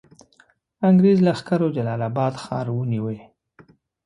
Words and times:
انګرېز 0.89 1.17
لښکرو 1.27 1.67
جلال 1.75 2.01
آباد 2.09 2.33
ښار 2.43 2.67
ونیوی. 2.71 3.19